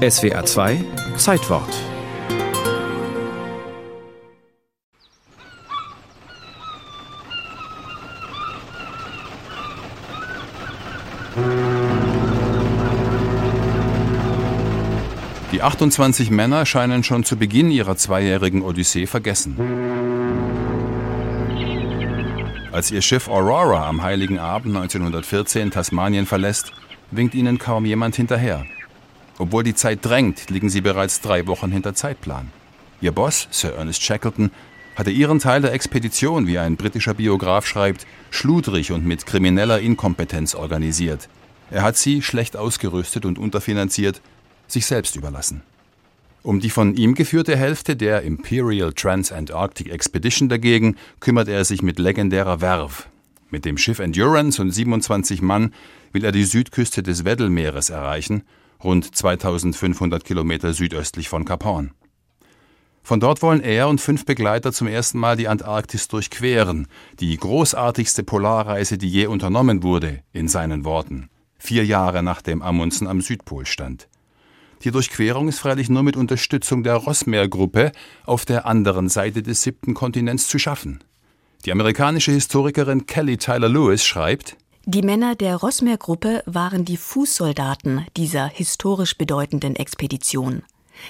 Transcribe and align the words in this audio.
SWA 0.00 0.42
2 0.46 0.82
Zeitwort 1.18 1.68
Die 15.52 15.60
28 15.60 16.30
Männer 16.30 16.64
scheinen 16.64 17.04
schon 17.04 17.24
zu 17.24 17.36
Beginn 17.36 17.70
ihrer 17.70 17.94
zweijährigen 17.96 18.62
Odyssee 18.62 19.06
vergessen. 19.06 19.58
Als 22.72 22.90
ihr 22.90 23.02
Schiff 23.02 23.28
Aurora 23.28 23.86
am 23.86 24.02
heiligen 24.02 24.38
Abend 24.38 24.74
1914 24.74 25.70
Tasmanien 25.70 26.24
verlässt, 26.24 26.72
winkt 27.10 27.34
ihnen 27.34 27.58
kaum 27.58 27.84
jemand 27.84 28.16
hinterher. 28.16 28.64
Obwohl 29.40 29.62
die 29.62 29.74
Zeit 29.74 30.04
drängt, 30.04 30.50
liegen 30.50 30.68
sie 30.68 30.82
bereits 30.82 31.22
drei 31.22 31.46
Wochen 31.46 31.72
hinter 31.72 31.94
Zeitplan. 31.94 32.52
Ihr 33.00 33.12
Boss, 33.12 33.48
Sir 33.50 33.74
Ernest 33.74 34.02
Shackleton, 34.02 34.50
hatte 34.96 35.10
ihren 35.10 35.38
Teil 35.38 35.62
der 35.62 35.72
Expedition, 35.72 36.46
wie 36.46 36.58
ein 36.58 36.76
britischer 36.76 37.14
Biograf 37.14 37.66
schreibt, 37.66 38.06
schludrig 38.30 38.92
und 38.92 39.06
mit 39.06 39.24
krimineller 39.24 39.80
Inkompetenz 39.80 40.54
organisiert. 40.54 41.30
Er 41.70 41.82
hat 41.82 41.96
sie, 41.96 42.20
schlecht 42.20 42.54
ausgerüstet 42.54 43.24
und 43.24 43.38
unterfinanziert, 43.38 44.20
sich 44.66 44.84
selbst 44.84 45.16
überlassen. 45.16 45.62
Um 46.42 46.60
die 46.60 46.68
von 46.68 46.94
ihm 46.94 47.14
geführte 47.14 47.56
Hälfte 47.56 47.96
der 47.96 48.20
Imperial 48.20 48.92
Transantarctic 48.92 49.90
Expedition 49.90 50.50
dagegen 50.50 50.96
kümmert 51.18 51.48
er 51.48 51.64
sich 51.64 51.80
mit 51.80 51.98
legendärer 51.98 52.60
Werf. 52.60 53.08
Mit 53.48 53.64
dem 53.64 53.78
Schiff 53.78 54.00
Endurance 54.00 54.60
und 54.60 54.70
27 54.70 55.40
Mann 55.40 55.72
will 56.12 56.26
er 56.26 56.32
die 56.32 56.44
Südküste 56.44 57.02
des 57.02 57.24
Weddellmeeres 57.24 57.88
erreichen, 57.88 58.42
rund 58.82 59.14
2500 59.14 60.24
Kilometer 60.24 60.72
südöstlich 60.72 61.28
von 61.28 61.44
Kap 61.44 61.64
Horn. 61.64 61.92
Von 63.02 63.20
dort 63.20 63.42
wollen 63.42 63.60
er 63.60 63.88
und 63.88 64.00
fünf 64.00 64.24
Begleiter 64.24 64.72
zum 64.72 64.86
ersten 64.86 65.18
Mal 65.18 65.36
die 65.36 65.48
Antarktis 65.48 66.08
durchqueren, 66.08 66.86
die 67.18 67.36
großartigste 67.36 68.22
Polarreise, 68.22 68.98
die 68.98 69.08
je 69.08 69.26
unternommen 69.26 69.82
wurde, 69.82 70.22
in 70.32 70.48
seinen 70.48 70.84
Worten, 70.84 71.28
vier 71.58 71.84
Jahre 71.84 72.22
nachdem 72.22 72.62
Amundsen 72.62 73.06
am 73.06 73.20
Südpol 73.20 73.66
stand. 73.66 74.08
Die 74.82 74.90
Durchquerung 74.90 75.48
ist 75.48 75.58
freilich 75.58 75.90
nur 75.90 76.02
mit 76.02 76.16
Unterstützung 76.16 76.82
der 76.82 76.94
Rossmeer-Gruppe 76.94 77.92
auf 78.24 78.46
der 78.46 78.64
anderen 78.66 79.08
Seite 79.08 79.42
des 79.42 79.62
siebten 79.62 79.92
Kontinents 79.92 80.48
zu 80.48 80.58
schaffen. 80.58 81.04
Die 81.66 81.72
amerikanische 81.72 82.32
Historikerin 82.32 83.04
Kelly 83.04 83.36
Tyler 83.36 83.68
Lewis 83.68 84.04
schreibt, 84.04 84.56
die 84.90 85.02
Männer 85.02 85.36
der 85.36 85.56
Rossmeer-Gruppe 85.56 86.42
waren 86.46 86.84
die 86.84 86.96
Fußsoldaten 86.96 88.06
dieser 88.16 88.46
historisch 88.46 89.16
bedeutenden 89.16 89.76
Expedition. 89.76 90.64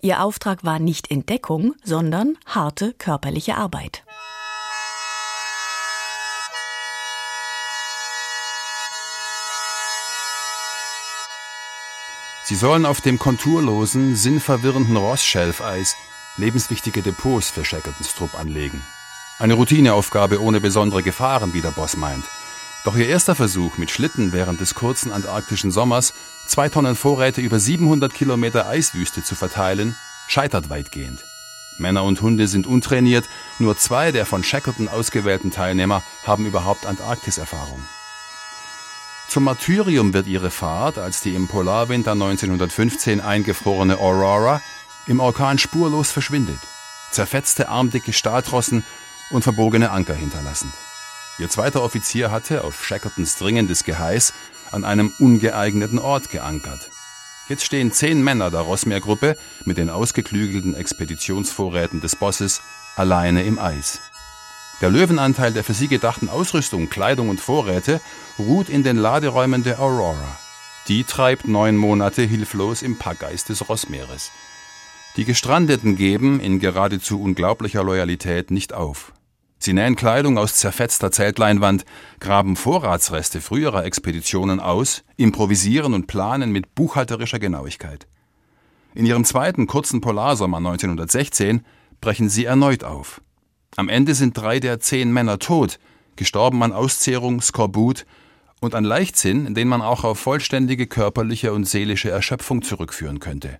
Ihr 0.00 0.22
Auftrag 0.22 0.64
war 0.64 0.78
nicht 0.78 1.10
Entdeckung, 1.10 1.74
sondern 1.82 2.38
harte 2.46 2.94
körperliche 2.94 3.56
Arbeit. 3.56 4.04
Sie 12.44 12.54
sollen 12.54 12.86
auf 12.86 13.00
dem 13.00 13.18
konturlosen, 13.18 14.14
sinnverwirrenden 14.14 14.96
Rossschelfeis 14.96 15.96
lebenswichtige 16.36 17.02
Depots 17.02 17.50
für 17.50 17.64
Shackletons 17.64 18.14
Trupp 18.14 18.38
anlegen. 18.38 18.82
Eine 19.40 19.54
Routineaufgabe 19.54 20.40
ohne 20.40 20.60
besondere 20.60 21.02
Gefahren, 21.02 21.54
wie 21.54 21.60
der 21.60 21.70
Boss 21.72 21.96
meint. 21.96 22.24
Doch 22.84 22.96
ihr 22.96 23.08
erster 23.08 23.34
Versuch 23.34 23.78
mit 23.78 23.90
Schlitten 23.90 24.32
während 24.32 24.60
des 24.60 24.74
kurzen 24.74 25.10
antarktischen 25.10 25.70
Sommers, 25.70 26.12
zwei 26.46 26.68
Tonnen 26.68 26.96
Vorräte 26.96 27.40
über 27.40 27.58
700 27.58 28.12
Kilometer 28.12 28.68
Eiswüste 28.68 29.24
zu 29.24 29.34
verteilen, 29.34 29.96
scheitert 30.28 30.68
weitgehend. 30.68 31.24
Männer 31.78 32.04
und 32.04 32.20
Hunde 32.20 32.46
sind 32.46 32.66
untrainiert, 32.66 33.24
nur 33.58 33.76
zwei 33.76 34.12
der 34.12 34.26
von 34.26 34.44
Shackleton 34.44 34.88
ausgewählten 34.88 35.50
Teilnehmer 35.50 36.02
haben 36.26 36.46
überhaupt 36.46 36.84
Antarktiserfahrung. 36.86 37.82
Zum 39.28 39.44
Martyrium 39.44 40.12
wird 40.12 40.26
ihre 40.26 40.50
Fahrt, 40.50 40.98
als 40.98 41.22
die 41.22 41.34
im 41.34 41.48
Polarwinter 41.48 42.12
1915 42.12 43.20
eingefrorene 43.20 43.98
Aurora 43.98 44.60
im 45.06 45.20
Orkan 45.20 45.58
spurlos 45.58 46.10
verschwindet, 46.10 46.60
zerfetzte 47.10 47.70
armdicke 47.70 48.12
Stahltrossen 48.12 48.84
und 49.30 49.42
verbogene 49.42 49.90
Anker 49.90 50.14
hinterlassend. 50.14 50.72
Ihr 51.38 51.50
zweiter 51.50 51.82
Offizier 51.82 52.30
hatte, 52.30 52.62
auf 52.62 52.84
Shackletons 52.84 53.36
dringendes 53.36 53.84
Geheiß, 53.84 54.32
an 54.70 54.84
einem 54.84 55.12
ungeeigneten 55.18 55.98
Ort 55.98 56.30
geankert. 56.30 56.90
Jetzt 57.48 57.64
stehen 57.64 57.92
zehn 57.92 58.22
Männer 58.22 58.50
der 58.50 58.60
Rossmeer-Gruppe 58.60 59.36
mit 59.64 59.76
den 59.76 59.90
ausgeklügelten 59.90 60.74
Expeditionsvorräten 60.74 62.00
des 62.00 62.16
Bosses 62.16 62.62
alleine 62.96 63.44
im 63.44 63.58
Eis. 63.58 64.00
Der 64.80 64.90
Löwenanteil 64.90 65.52
der 65.52 65.64
für 65.64 65.74
sie 65.74 65.88
gedachten 65.88 66.28
Ausrüstung, 66.28 66.88
Kleidung 66.88 67.28
und 67.28 67.40
Vorräte 67.40 68.00
ruht 68.38 68.68
in 68.68 68.82
den 68.82 68.96
Laderäumen 68.96 69.62
der 69.62 69.80
Aurora. 69.80 70.38
Die 70.88 71.04
treibt 71.04 71.48
neun 71.48 71.76
Monate 71.76 72.22
hilflos 72.22 72.82
im 72.82 72.96
Packeis 72.96 73.44
des 73.44 73.68
Rossmeeres. 73.68 74.30
Die 75.16 75.24
Gestrandeten 75.24 75.96
geben 75.96 76.40
in 76.40 76.60
geradezu 76.60 77.20
unglaublicher 77.20 77.84
Loyalität 77.84 78.50
nicht 78.50 78.72
auf. 78.72 79.12
Sie 79.64 79.72
nähen 79.72 79.96
Kleidung 79.96 80.36
aus 80.36 80.56
zerfetzter 80.56 81.10
Zeltleinwand, 81.10 81.86
graben 82.20 82.54
Vorratsreste 82.54 83.40
früherer 83.40 83.86
Expeditionen 83.86 84.60
aus, 84.60 85.04
improvisieren 85.16 85.94
und 85.94 86.06
planen 86.06 86.52
mit 86.52 86.74
buchhalterischer 86.74 87.38
Genauigkeit. 87.38 88.06
In 88.94 89.06
ihrem 89.06 89.24
zweiten 89.24 89.66
kurzen 89.66 90.02
Polarsommer 90.02 90.58
1916 90.58 91.64
brechen 92.02 92.28
sie 92.28 92.44
erneut 92.44 92.84
auf. 92.84 93.22
Am 93.76 93.88
Ende 93.88 94.14
sind 94.14 94.36
drei 94.36 94.60
der 94.60 94.80
zehn 94.80 95.10
Männer 95.10 95.38
tot, 95.38 95.78
gestorben 96.16 96.62
an 96.62 96.74
Auszehrung, 96.74 97.40
Skorbut 97.40 98.04
und 98.60 98.74
an 98.74 98.84
Leichtsinn, 98.84 99.54
den 99.54 99.68
man 99.68 99.80
auch 99.80 100.04
auf 100.04 100.18
vollständige 100.18 100.86
körperliche 100.86 101.54
und 101.54 101.64
seelische 101.64 102.10
Erschöpfung 102.10 102.60
zurückführen 102.60 103.18
könnte. 103.18 103.58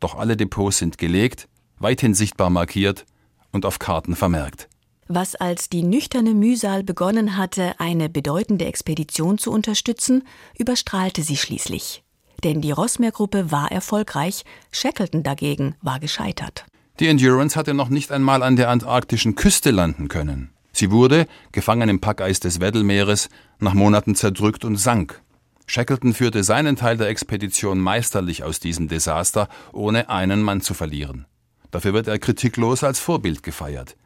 Doch 0.00 0.14
alle 0.14 0.38
Depots 0.38 0.78
sind 0.78 0.96
gelegt, 0.96 1.46
weithin 1.78 2.14
sichtbar 2.14 2.48
markiert 2.48 3.04
und 3.50 3.66
auf 3.66 3.78
Karten 3.78 4.16
vermerkt. 4.16 4.70
Was 5.08 5.34
als 5.34 5.68
die 5.68 5.82
nüchterne 5.82 6.32
Mühsal 6.32 6.84
begonnen 6.84 7.36
hatte, 7.36 7.74
eine 7.78 8.08
bedeutende 8.08 8.66
Expedition 8.66 9.38
zu 9.38 9.50
unterstützen, 9.50 10.22
überstrahlte 10.58 11.22
sie 11.22 11.36
schließlich. 11.36 12.02
Denn 12.44 12.60
die 12.60 12.72
Rossmeer-Gruppe 12.72 13.50
war 13.50 13.70
erfolgreich, 13.70 14.44
Shackleton 14.70 15.22
dagegen 15.22 15.74
war 15.82 16.00
gescheitert. 16.00 16.64
Die 17.00 17.08
Endurance 17.08 17.56
hatte 17.56 17.74
noch 17.74 17.88
nicht 17.88 18.12
einmal 18.12 18.42
an 18.42 18.56
der 18.56 18.68
antarktischen 18.68 19.34
Küste 19.34 19.70
landen 19.70 20.08
können. 20.08 20.50
Sie 20.72 20.90
wurde, 20.90 21.26
gefangen 21.52 21.88
im 21.88 22.00
Packeis 22.00 22.40
des 22.40 22.60
Weddellmeeres, 22.60 23.28
nach 23.58 23.74
Monaten 23.74 24.14
zerdrückt 24.14 24.64
und 24.64 24.76
sank. 24.76 25.20
Shackleton 25.66 26.14
führte 26.14 26.44
seinen 26.44 26.76
Teil 26.76 26.96
der 26.96 27.08
Expedition 27.08 27.78
meisterlich 27.78 28.42
aus 28.44 28.60
diesem 28.60 28.88
Desaster, 28.88 29.48
ohne 29.72 30.08
einen 30.08 30.42
Mann 30.42 30.60
zu 30.60 30.74
verlieren. 30.74 31.26
Dafür 31.70 31.92
wird 31.92 32.08
er 32.08 32.18
kritiklos 32.18 32.84
als 32.84 32.98
Vorbild 32.98 33.42
gefeiert. 33.42 33.96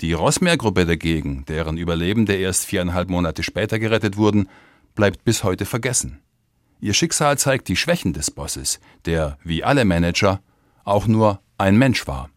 Die 0.00 0.12
Rossmeer-Gruppe 0.12 0.86
dagegen, 0.86 1.44
deren 1.46 1.76
Überlebende 1.76 2.34
erst 2.34 2.66
viereinhalb 2.66 3.08
Monate 3.08 3.42
später 3.42 3.78
gerettet 3.78 4.16
wurden, 4.16 4.48
bleibt 4.94 5.24
bis 5.24 5.44
heute 5.44 5.64
vergessen. 5.64 6.20
Ihr 6.80 6.94
Schicksal 6.94 7.38
zeigt 7.38 7.68
die 7.68 7.76
Schwächen 7.76 8.12
des 8.12 8.30
Bosses, 8.30 8.80
der, 9.04 9.38
wie 9.44 9.62
alle 9.62 9.84
Manager, 9.84 10.40
auch 10.84 11.06
nur 11.06 11.40
ein 11.58 11.78
Mensch 11.78 12.06
war. 12.08 12.30